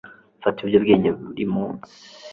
[0.41, 1.91] fata ibiyobyabwenge buri munsi